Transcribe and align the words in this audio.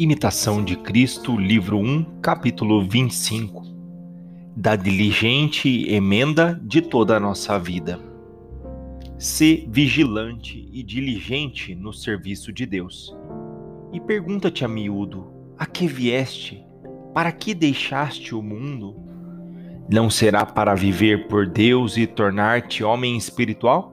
Imitação 0.00 0.62
de 0.62 0.76
Cristo, 0.76 1.36
livro 1.36 1.76
1, 1.76 2.20
capítulo 2.22 2.84
25. 2.84 3.64
Da 4.54 4.76
diligente 4.76 5.92
emenda 5.92 6.56
de 6.62 6.80
toda 6.80 7.16
a 7.16 7.20
nossa 7.20 7.58
vida. 7.58 7.98
Se 9.18 9.66
vigilante 9.68 10.68
e 10.72 10.84
diligente 10.84 11.74
no 11.74 11.92
serviço 11.92 12.52
de 12.52 12.64
Deus. 12.64 13.12
E 13.92 13.98
pergunta-te 13.98 14.64
a 14.64 14.68
miúdo: 14.68 15.32
a 15.58 15.66
que 15.66 15.88
vieste? 15.88 16.64
Para 17.12 17.32
que 17.32 17.52
deixaste 17.52 18.36
o 18.36 18.40
mundo? 18.40 18.94
Não 19.90 20.08
será 20.08 20.46
para 20.46 20.76
viver 20.76 21.26
por 21.26 21.44
Deus 21.44 21.96
e 21.96 22.06
tornar-te 22.06 22.84
homem 22.84 23.16
espiritual? 23.16 23.92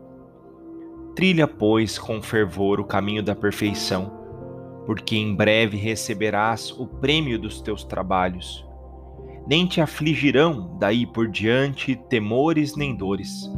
Trilha, 1.15 1.47
pois, 1.47 1.97
com 1.97 2.21
fervor 2.21 2.79
o 2.79 2.85
caminho 2.85 3.23
da 3.23 3.33
perfeição 3.33 4.14
porque 4.85 5.15
em 5.15 5.35
breve 5.35 5.77
receberás 5.77 6.71
o 6.71 6.85
prêmio 6.85 7.39
dos 7.39 7.61
teus 7.61 7.83
trabalhos. 7.83 8.65
Nem 9.47 9.65
te 9.65 9.81
afligirão 9.81 10.77
daí 10.79 11.05
por 11.05 11.27
diante 11.27 11.95
temores 11.95 12.75
nem 12.75 12.95
dores. 12.95 13.51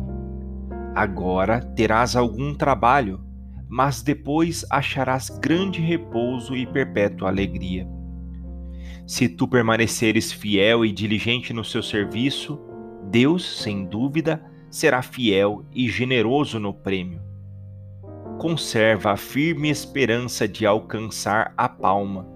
Agora 0.96 1.62
terás 1.62 2.16
algum 2.16 2.54
trabalho, 2.54 3.22
mas 3.70 4.02
depois 4.02 4.66
acharás 4.70 5.30
grande 5.30 5.82
repouso 5.82 6.56
e 6.56 6.66
perpétua 6.66 7.30
alegria. 7.30 7.88
Se 9.06 9.30
tu 9.30 9.48
permaneceres 9.48 10.32
fiel 10.32 10.84
e 10.84 10.92
diligente 10.92 11.54
no 11.54 11.64
seu 11.64 11.84
serviço, 11.84 12.60
Deus, 13.10 13.62
sem 13.62 13.86
dúvida, 13.86 14.44
será 14.70 15.02
fiel 15.02 15.66
e 15.74 15.90
generoso 15.90 16.60
no 16.60 16.74
prêmio 16.74 17.27
conserva 18.38 19.12
a 19.12 19.18
firme 19.18 19.70
esperança 19.70 20.48
de 20.48 20.66
alcançar 20.66 21.54
a 21.58 21.68
palma. 21.68 22.28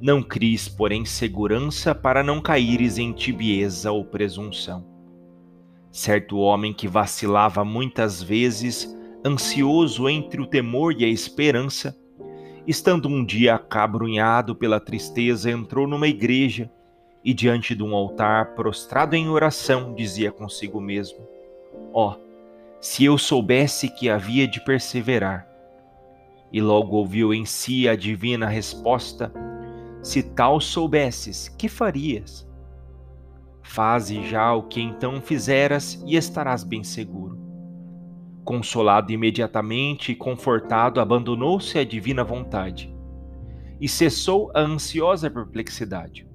Não 0.00 0.22
cries, 0.22 0.68
porém, 0.68 1.04
segurança 1.04 1.94
para 1.94 2.22
não 2.22 2.40
caíres 2.40 2.98
em 2.98 3.12
tibieza 3.12 3.92
ou 3.92 4.04
presunção. 4.04 4.84
Certo 5.92 6.38
homem 6.38 6.72
que 6.72 6.88
vacilava 6.88 7.64
muitas 7.64 8.22
vezes, 8.22 8.96
ansioso 9.24 10.08
entre 10.08 10.40
o 10.40 10.46
temor 10.46 10.92
e 10.98 11.04
a 11.04 11.08
esperança, 11.08 11.96
estando 12.66 13.08
um 13.08 13.24
dia 13.24 13.54
acabrunhado 13.54 14.56
pela 14.56 14.80
tristeza, 14.80 15.50
entrou 15.50 15.86
numa 15.86 16.08
igreja 16.08 16.70
e, 17.24 17.32
diante 17.32 17.74
de 17.74 17.82
um 17.82 17.94
altar, 17.94 18.54
prostrado 18.54 19.14
em 19.14 19.28
oração, 19.28 19.94
dizia 19.94 20.32
consigo 20.32 20.80
mesmo: 20.80 21.18
Ó, 21.92 22.10
oh, 22.10 22.31
se 22.82 23.04
eu 23.04 23.16
soubesse 23.16 23.88
que 23.88 24.10
havia 24.10 24.46
de 24.48 24.60
perseverar. 24.60 25.46
E 26.52 26.60
logo 26.60 26.96
ouviu 26.96 27.32
em 27.32 27.44
si 27.44 27.88
a 27.88 27.94
divina 27.94 28.48
resposta: 28.48 29.32
Se 30.02 30.20
tal 30.20 30.60
soubesses, 30.60 31.48
que 31.48 31.68
farias? 31.68 32.44
Faze 33.62 34.24
já 34.24 34.52
o 34.52 34.64
que 34.64 34.80
então 34.80 35.20
fizeras 35.20 36.02
e 36.04 36.16
estarás 36.16 36.64
bem 36.64 36.82
seguro. 36.82 37.38
Consolado 38.44 39.12
imediatamente 39.12 40.10
e 40.10 40.16
confortado, 40.16 41.00
abandonou-se 41.00 41.78
à 41.78 41.84
divina 41.84 42.24
vontade 42.24 42.92
e 43.80 43.88
cessou 43.88 44.50
a 44.52 44.60
ansiosa 44.60 45.30
perplexidade. 45.30 46.26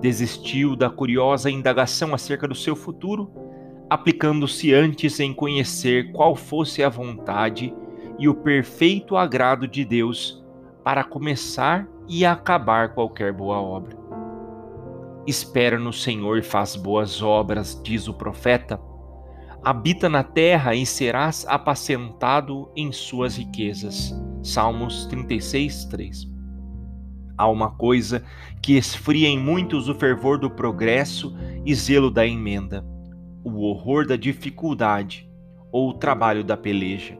Desistiu 0.00 0.76
da 0.76 0.88
curiosa 0.88 1.50
indagação 1.50 2.14
acerca 2.14 2.46
do 2.46 2.54
seu 2.54 2.76
futuro 2.76 3.43
aplicando-se 3.88 4.72
antes 4.72 5.20
em 5.20 5.32
conhecer 5.32 6.10
qual 6.12 6.34
fosse 6.34 6.82
a 6.82 6.88
vontade 6.88 7.74
e 8.18 8.28
o 8.28 8.34
perfeito 8.34 9.16
agrado 9.16 9.68
de 9.68 9.84
Deus 9.84 10.42
para 10.82 11.04
começar 11.04 11.86
e 12.08 12.24
acabar 12.24 12.94
qualquer 12.94 13.32
boa 13.32 13.60
obra. 13.60 13.96
Espera 15.26 15.78
no 15.78 15.92
Senhor 15.92 16.38
e 16.38 16.42
faz 16.42 16.76
boas 16.76 17.22
obras, 17.22 17.80
diz 17.82 18.08
o 18.08 18.14
profeta. 18.14 18.80
Habita 19.62 20.08
na 20.08 20.22
terra 20.22 20.74
e 20.74 20.84
serás 20.84 21.46
apacentado 21.48 22.70
em 22.76 22.92
suas 22.92 23.38
riquezas. 23.38 24.14
Salmos 24.42 25.06
36, 25.06 25.86
3. 25.86 26.30
Há 27.36 27.48
uma 27.48 27.70
coisa 27.70 28.22
que 28.62 28.76
esfria 28.76 29.28
em 29.28 29.38
muitos 29.38 29.88
o 29.88 29.94
fervor 29.94 30.38
do 30.38 30.50
progresso 30.50 31.34
e 31.64 31.74
zelo 31.74 32.10
da 32.10 32.26
emenda 32.26 32.93
o 33.44 33.60
horror 33.60 34.06
da 34.06 34.16
dificuldade 34.16 35.28
ou 35.70 35.90
o 35.90 35.94
trabalho 35.94 36.42
da 36.42 36.56
peleja. 36.56 37.18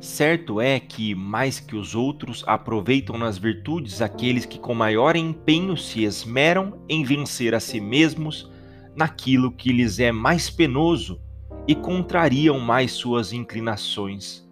Certo 0.00 0.60
é 0.60 0.80
que, 0.80 1.14
mais 1.14 1.60
que 1.60 1.76
os 1.76 1.94
outros, 1.94 2.42
aproveitam 2.46 3.18
nas 3.18 3.36
virtudes 3.36 4.00
aqueles 4.00 4.46
que 4.46 4.58
com 4.58 4.74
maior 4.74 5.14
empenho 5.14 5.76
se 5.76 6.04
esmeram 6.04 6.80
em 6.88 7.04
vencer 7.04 7.54
a 7.54 7.60
si 7.60 7.80
mesmos 7.80 8.50
naquilo 8.96 9.52
que 9.52 9.72
lhes 9.72 10.00
é 10.00 10.10
mais 10.10 10.48
penoso 10.48 11.20
e 11.68 11.74
contrariam 11.74 12.58
mais 12.58 12.92
suas 12.92 13.32
inclinações. 13.32 14.48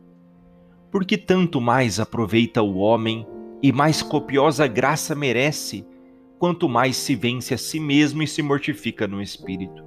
Porque 0.90 1.16
tanto 1.16 1.60
mais 1.60 1.98
aproveita 1.98 2.62
o 2.62 2.76
homem 2.76 3.26
e 3.62 3.72
mais 3.72 4.02
copiosa 4.02 4.66
graça 4.66 5.14
merece, 5.14 5.84
quanto 6.38 6.68
mais 6.68 6.96
se 6.96 7.16
vence 7.16 7.54
a 7.54 7.58
si 7.58 7.80
mesmo 7.80 8.22
e 8.22 8.26
se 8.26 8.42
mortifica 8.42 9.08
no 9.08 9.20
espírito. 9.20 9.82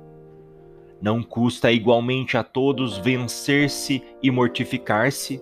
Não 1.01 1.23
custa 1.23 1.71
igualmente 1.71 2.37
a 2.37 2.43
todos 2.43 2.97
vencer-se 2.99 4.03
e 4.21 4.29
mortificar-se? 4.29 5.41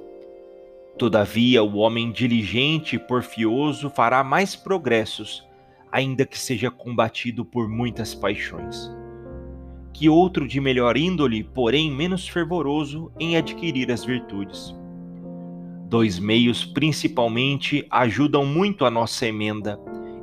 Todavia, 0.98 1.62
o 1.62 1.78
homem 1.78 2.12
diligente 2.12 2.96
e 2.96 3.00
porfioso 3.00 3.90
fará 3.90 4.24
mais 4.24 4.56
progressos, 4.56 5.46
ainda 5.92 6.26
que 6.26 6.40
seja 6.40 6.72
combatido 6.72 7.44
por 7.44 7.68
muitas 7.68 8.16
paixões. 8.16 8.90
Que 9.94 10.08
outro 10.08 10.48
de 10.48 10.62
melhor 10.62 10.96
índole, 10.96 11.44
porém 11.44 11.92
menos 11.92 12.26
fervoroso 12.26 13.12
em 13.20 13.36
adquirir 13.36 13.92
as 13.92 14.06
virtudes. 14.06 14.74
Dois 15.90 16.20
meios 16.20 16.64
principalmente 16.64 17.86
ajudam 17.90 18.46
muito 18.46 18.86
a 18.86 18.92
nossa 18.92 19.26
emenda 19.26 19.78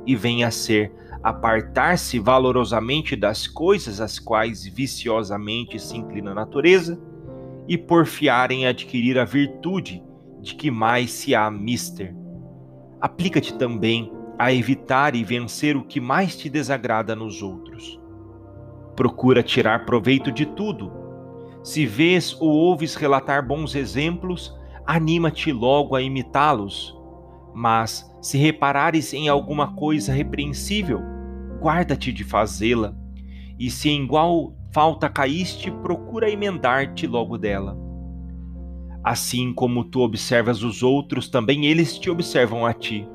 e 0.05 0.15
vêm 0.15 0.43
a 0.43 0.49
ser 0.49 0.91
apartar-se 1.23 2.19
valorosamente 2.19 3.15
das 3.15 3.47
coisas 3.47 3.99
às 3.99 4.19
quais 4.19 4.65
viciosamente 4.65 5.79
se 5.79 5.97
inclina 5.97 6.31
a 6.31 6.35
natureza 6.35 6.99
e 7.67 7.77
porfiar 7.77 8.51
em 8.51 8.65
adquirir 8.65 9.19
a 9.19 9.25
virtude 9.25 10.03
de 10.41 10.55
que 10.55 10.71
mais 10.71 11.11
se 11.11 11.35
há 11.35 11.49
mister. 11.51 12.15
Aplica-te 13.01 13.53
também 13.53 14.11
a 14.39 14.53
evitar 14.53 15.15
e 15.15 15.23
vencer 15.23 15.75
o 15.75 15.83
que 15.83 15.99
mais 15.99 16.37
te 16.37 16.49
desagrada 16.49 17.15
nos 17.15 17.41
outros. 17.41 17.99
Procura 18.95 19.43
tirar 19.43 19.85
proveito 19.85 20.31
de 20.31 20.45
tudo. 20.45 20.91
Se 21.63 21.85
vês 21.85 22.35
ou 22.39 22.49
ouves 22.49 22.95
relatar 22.95 23.45
bons 23.45 23.75
exemplos, 23.75 24.55
anima-te 24.85 25.51
logo 25.51 25.95
a 25.95 26.01
imitá-los. 26.01 26.96
Mas, 27.59 28.07
se 28.21 28.37
reparares 28.37 29.15
em 29.15 29.27
alguma 29.27 29.73
coisa 29.73 30.13
repreensível, 30.13 31.01
guarda-te 31.59 32.13
de 32.13 32.23
fazê-la, 32.23 32.95
e 33.57 33.71
se 33.71 33.89
em 33.89 34.03
igual 34.03 34.55
falta 34.71 35.09
caíste, 35.09 35.71
procura 35.71 36.29
emendar-te 36.29 37.07
logo 37.07 37.35
dela. 37.35 37.75
Assim 39.03 39.51
como 39.51 39.83
tu 39.83 40.01
observas 40.01 40.61
os 40.61 40.83
outros, 40.83 41.29
também 41.29 41.65
eles 41.65 41.97
te 41.97 42.11
observam 42.11 42.63
a 42.63 42.73
ti. 42.75 43.09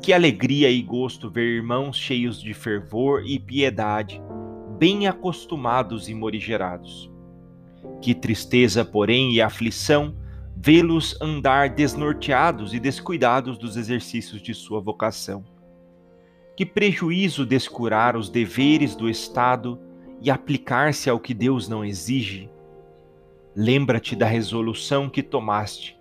Que 0.00 0.12
alegria 0.12 0.70
e 0.70 0.80
gosto 0.80 1.28
ver 1.28 1.56
irmãos 1.56 1.96
cheios 1.96 2.40
de 2.40 2.54
fervor 2.54 3.24
e 3.26 3.36
piedade, 3.36 4.22
bem 4.78 5.08
acostumados 5.08 6.08
e 6.08 6.14
morigerados. 6.14 7.10
Que 8.00 8.14
tristeza, 8.14 8.84
porém, 8.84 9.32
e 9.32 9.42
aflição 9.42 10.14
vê-los 10.62 11.16
andar 11.22 11.70
desnorteados 11.70 12.74
e 12.74 12.78
descuidados 12.78 13.56
dos 13.56 13.78
exercícios 13.78 14.42
de 14.42 14.52
sua 14.52 14.78
vocação 14.78 15.42
que 16.54 16.66
prejuízo 16.66 17.46
descurar 17.46 18.14
os 18.14 18.28
deveres 18.28 18.94
do 18.94 19.08
Estado 19.08 19.80
e 20.20 20.30
aplicar-se 20.30 21.08
ao 21.08 21.18
que 21.18 21.32
Deus 21.32 21.66
não 21.66 21.82
exige? 21.82 22.50
Lembra-te 23.56 24.14
da 24.14 24.26
resolução 24.26 25.08
que 25.08 25.22
tomaste 25.22 25.98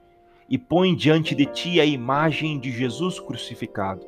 e 0.50 0.58
põe 0.58 0.94
diante 0.94 1.34
de 1.34 1.46
ti 1.46 1.80
a 1.80 1.86
imagem 1.86 2.60
de 2.60 2.74
Jesus 2.74 3.18
crucificado. 3.22 4.06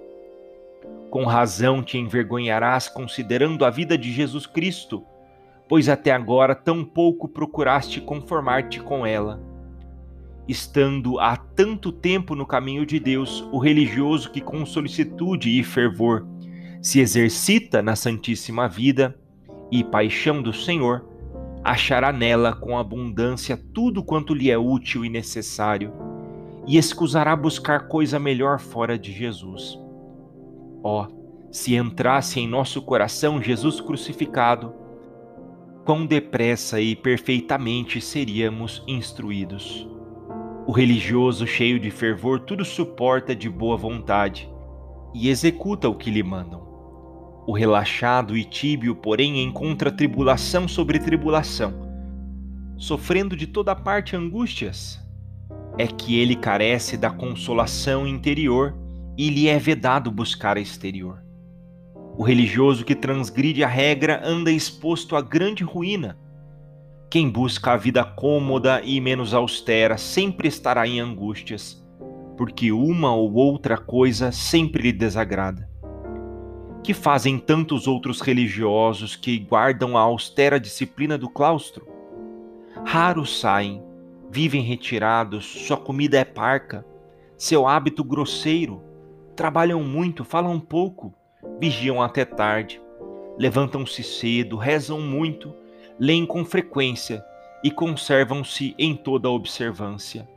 Com 1.09 1.23
razão 1.23 1.81
te 1.81 1.97
envergonharás 1.97 2.89
considerando 2.89 3.63
a 3.63 3.69
vida 3.69 3.97
de 3.97 4.11
Jesus 4.11 4.45
Cristo, 4.45 5.05
pois 5.69 5.87
até 5.87 6.11
agora 6.11 6.53
tão 6.53 6.83
pouco 6.83 7.29
procuraste 7.29 8.01
conformar-te 8.01 8.81
com 8.81 9.05
ela. 9.05 9.50
Estando 10.51 11.17
há 11.17 11.37
tanto 11.37 11.93
tempo 11.93 12.35
no 12.35 12.45
caminho 12.45 12.85
de 12.85 12.99
Deus, 12.99 13.41
o 13.53 13.57
religioso 13.57 14.29
que 14.29 14.41
com 14.41 14.65
solicitude 14.65 15.57
e 15.57 15.63
fervor 15.63 16.27
se 16.81 16.99
exercita 16.99 17.81
na 17.81 17.95
Santíssima 17.95 18.67
Vida 18.67 19.17
e 19.71 19.81
paixão 19.81 20.41
do 20.41 20.51
Senhor, 20.51 21.07
achará 21.63 22.11
nela 22.11 22.53
com 22.53 22.77
abundância 22.77 23.55
tudo 23.73 24.03
quanto 24.03 24.33
lhe 24.33 24.51
é 24.51 24.57
útil 24.57 25.05
e 25.05 25.09
necessário, 25.09 25.93
e 26.67 26.77
escusará 26.77 27.33
buscar 27.33 27.87
coisa 27.87 28.19
melhor 28.19 28.59
fora 28.59 28.99
de 28.99 29.13
Jesus. 29.13 29.79
Ó, 30.83 31.05
oh, 31.07 31.47
se 31.49 31.75
entrasse 31.75 32.41
em 32.41 32.47
nosso 32.47 32.81
coração 32.81 33.41
Jesus 33.41 33.79
crucificado, 33.79 34.73
quão 35.85 36.05
depressa 36.05 36.81
e 36.81 36.93
perfeitamente 36.93 38.01
seríamos 38.01 38.83
instruídos. 38.85 39.89
O 40.67 40.71
religioso, 40.71 41.47
cheio 41.47 41.79
de 41.79 41.89
fervor, 41.89 42.41
tudo 42.41 42.63
suporta 42.63 43.35
de 43.35 43.49
boa 43.49 43.75
vontade 43.75 44.49
e 45.13 45.27
executa 45.27 45.89
o 45.89 45.95
que 45.95 46.11
lhe 46.11 46.21
mandam. 46.21 46.61
O 47.47 47.53
relaxado 47.53 48.37
e 48.37 48.45
tíbio, 48.45 48.95
porém, 48.95 49.41
encontra 49.41 49.91
tribulação 49.91 50.67
sobre 50.67 50.99
tribulação, 50.99 51.73
sofrendo 52.77 53.35
de 53.35 53.47
toda 53.47 53.75
parte 53.75 54.15
angústias. 54.15 54.99
É 55.77 55.87
que 55.87 56.19
ele 56.19 56.35
carece 56.35 56.95
da 56.95 57.09
consolação 57.09 58.05
interior 58.05 58.77
e 59.17 59.29
lhe 59.29 59.47
é 59.47 59.57
vedado 59.57 60.11
buscar 60.11 60.57
a 60.57 60.61
exterior. 60.61 61.23
O 62.17 62.23
religioso 62.23 62.85
que 62.85 62.93
transgride 62.93 63.63
a 63.63 63.67
regra 63.67 64.21
anda 64.23 64.51
exposto 64.51 65.15
à 65.15 65.21
grande 65.21 65.63
ruína. 65.63 66.17
Quem 67.11 67.29
busca 67.29 67.73
a 67.73 67.75
vida 67.75 68.05
cômoda 68.05 68.81
e 68.85 69.01
menos 69.01 69.33
austera 69.33 69.97
sempre 69.97 70.47
estará 70.47 70.87
em 70.87 71.01
angústias, 71.01 71.85
porque 72.37 72.71
uma 72.71 73.13
ou 73.13 73.33
outra 73.33 73.77
coisa 73.77 74.31
sempre 74.31 74.83
lhe 74.83 74.93
desagrada. 74.93 75.69
Que 76.81 76.93
fazem 76.93 77.37
tantos 77.37 77.85
outros 77.85 78.21
religiosos 78.21 79.17
que 79.17 79.37
guardam 79.39 79.97
a 79.97 79.99
austera 79.99 80.57
disciplina 80.57 81.17
do 81.17 81.29
claustro? 81.29 81.85
Raros 82.85 83.41
saem, 83.41 83.83
vivem 84.31 84.61
retirados, 84.61 85.43
sua 85.43 85.75
comida 85.75 86.17
é 86.17 86.23
parca, 86.23 86.85
seu 87.37 87.67
hábito 87.67 88.05
grosseiro, 88.05 88.81
trabalham 89.35 89.83
muito, 89.83 90.23
falam 90.23 90.57
pouco, 90.61 91.13
vigiam 91.59 92.01
até 92.01 92.23
tarde, 92.23 92.81
levantam-se 93.37 94.01
cedo, 94.01 94.55
rezam 94.55 95.01
muito, 95.01 95.53
leem 96.01 96.25
com 96.25 96.43
frequência 96.43 97.23
e 97.63 97.69
conservam-se 97.69 98.73
em 98.75 98.95
toda 98.95 99.27
a 99.27 99.31
observância. 99.31 100.27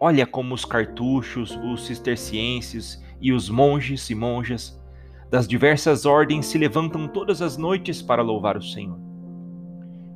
Olha 0.00 0.26
como 0.26 0.54
os 0.54 0.64
cartuchos, 0.64 1.54
os 1.62 1.84
cistercienses 1.84 2.98
e 3.20 3.30
os 3.30 3.50
monges 3.50 4.08
e 4.08 4.14
monjas 4.14 4.80
das 5.30 5.46
diversas 5.46 6.06
ordens 6.06 6.46
se 6.46 6.56
levantam 6.56 7.06
todas 7.06 7.42
as 7.42 7.58
noites 7.58 8.00
para 8.00 8.22
louvar 8.22 8.56
o 8.56 8.62
Senhor. 8.62 8.98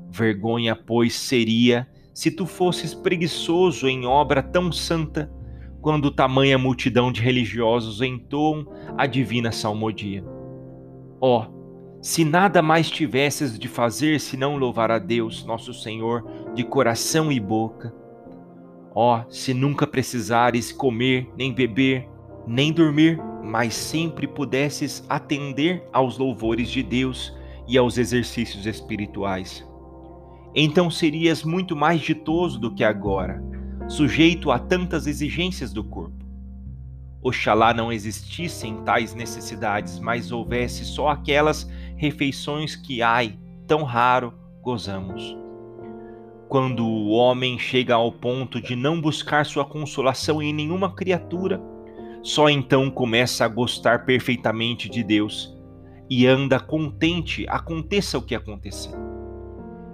Vergonha, 0.09 0.75
pois, 0.75 1.15
seria 1.15 1.87
se 2.15 2.31
tu 2.31 2.47
fosses 2.47 2.95
preguiçoso 2.95 3.87
em 3.87 4.07
obra 4.07 4.43
tão 4.43 4.73
santa 4.73 5.31
quando 5.83 6.11
tamanha 6.11 6.57
multidão 6.57 7.13
de 7.13 7.21
religiosos 7.21 8.01
entoam 8.01 8.67
a 8.97 9.07
divina 9.07 9.53
salmodia. 9.53 10.25
Ó, 11.21 11.43
oh, 11.43 11.54
se 12.05 12.23
nada 12.23 12.61
mais 12.61 12.91
tivesses 12.91 13.59
de 13.59 13.67
fazer 13.67 14.21
senão 14.21 14.59
louvar 14.59 14.91
a 14.91 14.99
Deus, 14.99 15.43
nosso 15.43 15.73
Senhor, 15.73 16.23
de 16.55 16.63
coração 16.63 17.33
e 17.33 17.41
boca. 17.41 17.95
Ó, 18.95 19.21
oh, 19.21 19.33
se 19.33 19.55
nunca 19.55 19.87
precisares 19.87 20.71
comer, 20.71 21.27
nem 21.35 21.51
beber, 21.51 22.07
nem 22.47 22.71
dormir, 22.71 23.19
mas 23.43 23.73
sempre 23.73 24.27
pudesses 24.27 25.03
atender 25.09 25.83
aos 25.95 26.19
louvores 26.19 26.69
de 26.69 26.83
Deus 26.83 27.35
e 27.67 27.79
aos 27.79 27.97
exercícios 27.97 28.67
espirituais. 28.67 29.67
Então 30.55 30.91
serias 30.91 31.43
muito 31.43 31.75
mais 31.75 32.03
ditoso 32.03 32.61
do 32.61 32.75
que 32.75 32.85
agora 32.85 33.43
sujeito 33.89 34.51
a 34.51 34.59
tantas 34.59 35.07
exigências 35.07 35.73
do 35.73 35.83
corpo. 35.83 36.23
Oxalá 37.23 37.73
não 37.73 37.91
existissem 37.91 38.83
tais 38.85 39.15
necessidades, 39.15 39.99
mas 39.99 40.31
houvesse 40.31 40.85
só 40.85 41.09
aquelas 41.09 41.67
refeições 41.97 42.77
que, 42.77 43.03
ai, 43.03 43.39
tão 43.67 43.83
raro 43.83 44.35
gozamos. 44.63 45.37
Quando 46.49 46.87
o 46.87 47.11
homem 47.11 47.59
chega 47.59 47.95
ao 47.95 48.13
ponto 48.13 48.61
de 48.61 48.77
não 48.77 49.01
buscar 49.01 49.45
sua 49.45 49.65
consolação 49.65 50.43
em 50.43 50.53
nenhuma 50.53 50.95
criatura, 50.95 51.61
só 52.23 52.49
então 52.49 52.91
começa 52.91 53.45
a 53.45 53.49
gostar 53.49 54.05
perfeitamente 54.05 54.89
de 54.89 55.03
Deus 55.03 55.57
e 56.09 56.27
anda 56.27 56.61
contente, 56.61 57.47
aconteça 57.49 58.19
o 58.19 58.23
que 58.23 58.35
acontecer. 58.35 58.95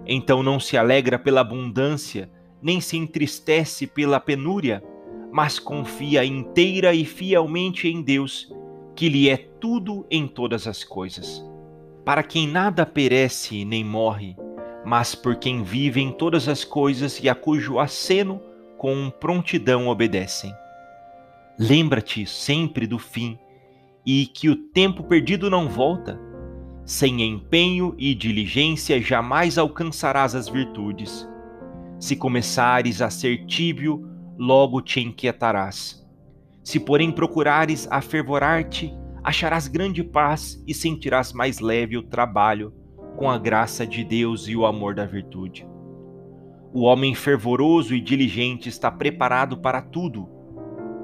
Então 0.06 0.42
não 0.42 0.58
se 0.60 0.76
alegra 0.76 1.18
pela 1.18 1.40
abundância 1.40 2.30
nem 2.62 2.80
se 2.80 2.96
entristece 2.96 3.86
pela 3.86 4.20
penúria, 4.20 4.82
mas 5.32 5.58
confia 5.58 6.24
inteira 6.24 6.94
e 6.94 7.04
fielmente 7.04 7.88
em 7.88 8.02
Deus, 8.02 8.52
que 8.94 9.08
lhe 9.08 9.28
é 9.28 9.36
tudo 9.36 10.06
em 10.10 10.26
todas 10.26 10.66
as 10.66 10.84
coisas. 10.84 11.44
Para 12.10 12.24
quem 12.24 12.48
nada 12.48 12.84
perece 12.84 13.64
nem 13.64 13.84
morre, 13.84 14.34
mas 14.84 15.14
por 15.14 15.36
quem 15.36 15.62
vive 15.62 16.00
em 16.00 16.10
todas 16.10 16.48
as 16.48 16.64
coisas 16.64 17.20
e 17.22 17.28
a 17.28 17.36
cujo 17.36 17.78
aceno 17.78 18.42
com 18.76 19.08
prontidão 19.20 19.86
obedecem. 19.86 20.52
Lembra-te 21.56 22.26
sempre 22.26 22.84
do 22.84 22.98
fim 22.98 23.38
e 24.04 24.26
que 24.26 24.48
o 24.48 24.56
tempo 24.56 25.04
perdido 25.04 25.48
não 25.48 25.68
volta. 25.68 26.18
Sem 26.84 27.22
empenho 27.22 27.94
e 27.96 28.12
diligência 28.12 29.00
jamais 29.00 29.56
alcançarás 29.56 30.34
as 30.34 30.48
virtudes 30.48 31.28
se 32.00 32.16
começares 32.16 33.00
a 33.00 33.08
ser 33.08 33.46
tíbio, 33.46 34.04
logo 34.36 34.82
te 34.82 34.98
inquietarás. 34.98 36.04
Se, 36.64 36.80
porém, 36.80 37.12
procurares 37.12 37.86
afervorar-te, 37.88 38.92
acharás 39.22 39.68
grande 39.68 40.02
paz 40.02 40.62
e 40.66 40.74
sentirás 40.74 41.32
mais 41.32 41.60
leve 41.60 41.96
o 41.96 42.02
trabalho, 42.02 42.72
com 43.16 43.30
a 43.30 43.38
graça 43.38 43.86
de 43.86 44.02
Deus 44.02 44.48
e 44.48 44.56
o 44.56 44.64
amor 44.64 44.94
da 44.94 45.04
virtude. 45.04 45.66
O 46.72 46.82
homem 46.82 47.14
fervoroso 47.14 47.94
e 47.94 48.00
diligente 48.00 48.68
está 48.68 48.90
preparado 48.90 49.56
para 49.56 49.82
tudo. 49.82 50.28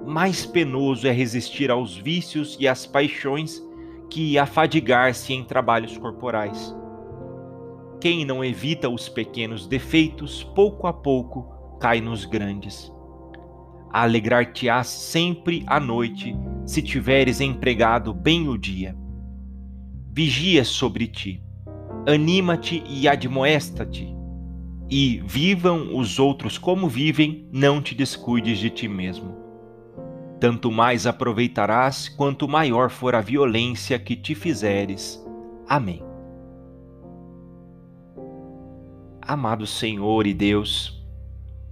Mais 0.07 0.47
penoso 0.47 1.09
é 1.09 1.11
resistir 1.11 1.71
aos 1.71 1.97
vícios 1.97 2.57
e 2.61 2.69
às 2.69 2.87
paixões 2.87 3.61
que 4.09 4.39
afadigar-se 4.39 5.33
em 5.35 5.45
trabalhos 5.45 5.99
corporais. 5.99 6.75
Quem 8.01 8.25
não 8.25 8.45
evita 8.45 8.89
os 8.89 9.09
pequenos 9.09 9.67
defeitos, 9.67 10.45
pouco 10.45 10.87
a 10.87 10.93
pouco 10.93 11.53
cai 11.81 12.01
nos 12.01 12.25
grandes. 12.25 12.93
Alegrar-te-ás 13.91 14.87
sempre 14.87 15.65
à 15.67 15.81
noite, 15.81 16.37
se 16.67 16.83
tiveres 16.83 17.41
empregado 17.41 18.13
bem 18.13 18.49
o 18.49 18.59
dia. 18.59 18.97
Vigia 20.13 20.65
sobre 20.65 21.07
ti, 21.07 21.43
anima-te 22.07 22.83
e 22.89 23.07
admoesta-te. 23.07 24.15
E 24.91 25.23
vivam 25.25 25.97
os 25.97 26.19
outros 26.19 26.59
como 26.59 26.89
vivem, 26.89 27.49
não 27.53 27.81
te 27.81 27.95
descuides 27.95 28.59
de 28.59 28.71
ti 28.71 28.89
mesmo. 28.89 29.35
Tanto 30.39 30.71
mais 30.71 31.07
aproveitarás, 31.07 32.09
quanto 32.09 32.47
maior 32.47 32.91
for 32.91 33.15
a 33.15 33.21
violência 33.21 33.99
que 33.99 34.15
te 34.15 34.35
fizeres. 34.35 35.25
Amém. 35.69 36.03
Amado 39.21 39.67
Senhor 39.67 40.25
e 40.25 40.33
Deus, 40.33 41.05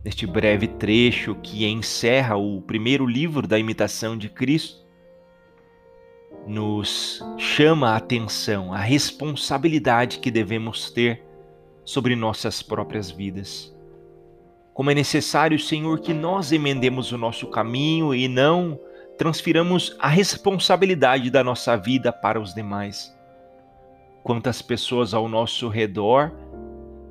neste 0.05 0.27
breve 0.27 0.67
trecho 0.67 1.37
que 1.37 1.65
encerra 1.65 2.37
o 2.37 2.61
primeiro 2.61 3.07
livro 3.07 3.47
da 3.47 3.59
imitação 3.59 4.19
de 4.19 4.29
Cristo, 4.29 4.84
nos 6.47 7.23
chama 7.39 7.91
a 7.91 7.97
atenção 7.97 8.73
a 8.73 8.79
responsabilidade 8.79 10.19
que 10.19 10.31
devemos 10.31 10.91
ter 10.91 11.25
sobre 11.85 12.15
nossas 12.15 12.63
próprias 12.63 13.11
vidas. 13.11 13.75
Como 14.73 14.91
é 14.91 14.95
necessário, 14.95 15.59
Senhor, 15.59 16.01
que 16.01 16.13
nós 16.13 16.51
emendemos 16.51 17.13
o 17.13 17.19
nosso 17.19 17.47
caminho 17.47 18.15
e 18.15 18.27
não 18.27 18.79
transfiramos 19.17 19.97
a 20.01 20.09
responsabilidade 20.09 21.31
da 21.31 21.45
nossa 21.45 21.77
vida 21.77 22.13
para 22.13 22.41
os 22.41 22.53
demais. 22.53 23.15
Quantas 24.23 24.61
pessoas 24.61 25.15
ao 25.15 25.29
nosso 25.29 25.69
redor 25.69 26.33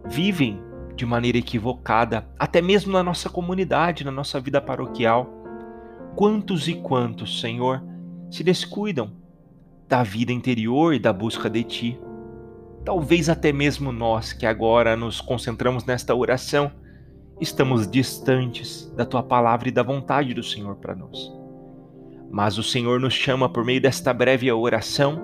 vivem 0.06 0.62
de 0.96 1.06
maneira 1.06 1.38
equivocada, 1.38 2.28
até 2.38 2.62
mesmo 2.62 2.92
na 2.92 3.02
nossa 3.02 3.30
comunidade, 3.30 4.04
na 4.04 4.12
nossa 4.12 4.40
vida 4.40 4.62
paroquial. 4.62 5.28
Quantos 6.16 6.68
e 6.68 6.76
quantos, 6.76 7.40
Senhor, 7.42 7.82
se 8.30 8.44
descuidam 8.44 9.23
da 9.94 10.02
vida 10.02 10.32
interior 10.32 10.96
e 10.96 10.98
da 10.98 11.14
busca 11.14 11.48
de 11.48 11.64
Ti? 11.64 12.00
Talvez 12.84 13.30
até 13.30 13.54
mesmo 13.54 13.92
nós, 13.92 14.34
que 14.34 14.44
agora 14.44 14.98
nos 14.98 15.22
concentramos 15.22 15.86
nesta 15.86 16.16
oração, 16.16 16.72
estamos 17.40 17.88
distantes 17.88 18.92
da 18.96 19.06
Tua 19.06 19.22
palavra 19.22 19.70
e 19.70 19.72
da 19.72 19.84
vontade 19.84 20.34
do 20.34 20.42
Senhor 20.42 20.78
para 20.78 20.96
nós. 20.96 21.32
Mas 22.32 22.58
o 22.58 22.64
Senhor 22.64 23.00
nos 23.00 23.14
chama 23.14 23.48
por 23.48 23.64
meio 23.64 23.80
desta 23.80 24.12
breve 24.12 24.52
oração 24.52 25.22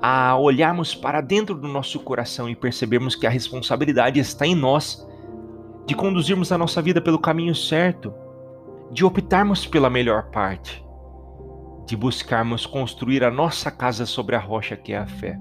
a 0.00 0.38
olharmos 0.38 0.94
para 0.94 1.20
dentro 1.20 1.54
do 1.54 1.68
nosso 1.68 2.00
coração 2.00 2.48
e 2.48 2.56
percebermos 2.56 3.14
que 3.14 3.26
a 3.26 3.30
responsabilidade 3.30 4.18
está 4.18 4.46
em 4.46 4.54
nós 4.54 5.06
de 5.84 5.94
conduzirmos 5.94 6.50
a 6.50 6.56
nossa 6.56 6.80
vida 6.80 7.02
pelo 7.02 7.18
caminho 7.18 7.54
certo, 7.54 8.10
de 8.90 9.04
optarmos 9.04 9.66
pela 9.66 9.90
melhor 9.90 10.30
parte, 10.30 10.82
de 11.92 11.96
buscarmos 11.98 12.64
construir 12.64 13.22
a 13.22 13.30
nossa 13.30 13.70
casa 13.70 14.06
sobre 14.06 14.34
a 14.34 14.38
rocha 14.38 14.74
que 14.74 14.94
é 14.94 14.96
a 14.96 15.06
fé. 15.06 15.38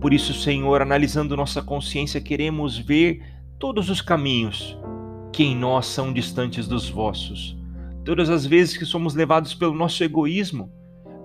Por 0.00 0.14
isso, 0.14 0.32
Senhor, 0.32 0.80
analisando 0.80 1.36
nossa 1.36 1.60
consciência, 1.60 2.18
queremos 2.18 2.78
ver 2.78 3.22
todos 3.58 3.90
os 3.90 4.00
caminhos 4.00 4.74
que 5.34 5.44
em 5.44 5.54
nós 5.54 5.84
são 5.84 6.14
distantes 6.14 6.66
dos 6.66 6.88
vossos. 6.88 7.58
Todas 8.06 8.30
as 8.30 8.46
vezes 8.46 8.78
que 8.78 8.86
somos 8.86 9.14
levados 9.14 9.52
pelo 9.52 9.74
nosso 9.74 10.02
egoísmo, 10.02 10.72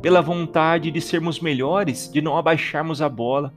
pela 0.02 0.22
vontade 0.22 0.92
de 0.92 1.00
sermos 1.00 1.40
melhores, 1.40 2.12
de 2.12 2.22
não 2.22 2.36
abaixarmos 2.36 3.02
a 3.02 3.08
bola, 3.08 3.54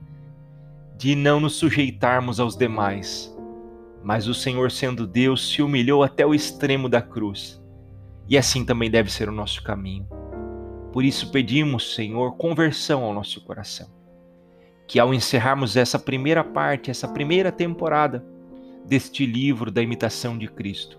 de 0.96 1.16
não 1.16 1.40
nos 1.40 1.56
sujeitarmos 1.56 2.38
aos 2.38 2.56
demais. 2.56 3.36
Mas 4.00 4.28
o 4.28 4.34
Senhor, 4.34 4.70
sendo 4.70 5.08
Deus, 5.08 5.50
se 5.50 5.60
humilhou 5.60 6.04
até 6.04 6.24
o 6.24 6.32
extremo 6.32 6.88
da 6.88 7.02
cruz. 7.02 7.60
E 8.28 8.38
assim 8.38 8.64
também 8.64 8.88
deve 8.88 9.10
ser 9.10 9.28
o 9.28 9.32
nosso 9.32 9.60
caminho. 9.60 10.06
Por 10.92 11.04
isso 11.04 11.30
pedimos, 11.30 11.94
Senhor, 11.94 12.36
conversão 12.36 13.02
ao 13.02 13.14
nosso 13.14 13.40
coração. 13.40 13.88
Que 14.86 14.98
ao 15.00 15.14
encerrarmos 15.14 15.76
essa 15.76 15.98
primeira 15.98 16.44
parte, 16.44 16.90
essa 16.90 17.08
primeira 17.08 17.50
temporada 17.50 18.24
deste 18.84 19.24
livro 19.24 19.70
da 19.70 19.80
imitação 19.80 20.36
de 20.36 20.48
Cristo, 20.48 20.98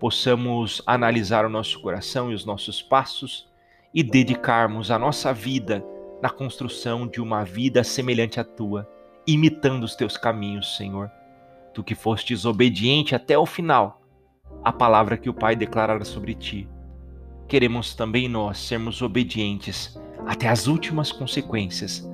possamos 0.00 0.82
analisar 0.84 1.44
o 1.44 1.50
nosso 1.50 1.80
coração 1.80 2.32
e 2.32 2.34
os 2.34 2.44
nossos 2.44 2.82
passos 2.82 3.48
e 3.94 4.02
dedicarmos 4.02 4.90
a 4.90 4.98
nossa 4.98 5.32
vida 5.32 5.84
na 6.20 6.30
construção 6.30 7.06
de 7.06 7.20
uma 7.20 7.44
vida 7.44 7.84
semelhante 7.84 8.40
à 8.40 8.44
tua, 8.44 8.88
imitando 9.26 9.84
os 9.84 9.94
teus 9.94 10.16
caminhos, 10.16 10.76
Senhor. 10.76 11.10
Tu 11.72 11.84
que 11.84 11.94
fostes 11.94 12.44
obediente 12.44 13.14
até 13.14 13.38
o 13.38 13.46
final, 13.46 14.02
a 14.64 14.72
palavra 14.72 15.16
que 15.16 15.30
o 15.30 15.34
Pai 15.34 15.54
declarara 15.54 16.04
sobre 16.04 16.34
ti. 16.34 16.68
Queremos 17.50 17.96
também 17.96 18.28
nós 18.28 18.58
sermos 18.58 19.02
obedientes 19.02 19.98
até 20.24 20.46
as 20.46 20.68
últimas 20.68 21.10
consequências 21.10 22.08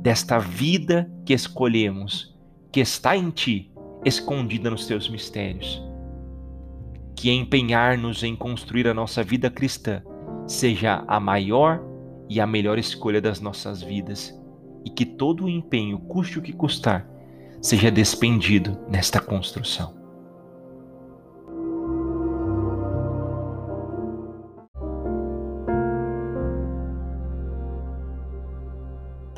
desta 0.00 0.38
vida 0.38 1.10
que 1.24 1.32
escolhemos, 1.32 2.38
que 2.70 2.78
está 2.78 3.16
em 3.16 3.30
ti, 3.30 3.72
escondida 4.04 4.70
nos 4.70 4.86
teus 4.86 5.08
mistérios. 5.08 5.82
Que 7.16 7.32
empenhar-nos 7.32 8.22
em 8.22 8.36
construir 8.36 8.86
a 8.86 8.94
nossa 8.94 9.24
vida 9.24 9.50
cristã 9.50 10.04
seja 10.46 11.02
a 11.08 11.18
maior 11.18 11.82
e 12.28 12.40
a 12.40 12.46
melhor 12.46 12.78
escolha 12.78 13.20
das 13.20 13.40
nossas 13.40 13.82
vidas, 13.82 14.40
e 14.84 14.90
que 14.90 15.04
todo 15.04 15.46
o 15.46 15.48
empenho, 15.48 15.98
custe 15.98 16.38
o 16.38 16.42
que 16.42 16.52
custar, 16.52 17.04
seja 17.60 17.90
despendido 17.90 18.78
nesta 18.88 19.20
construção. 19.20 20.05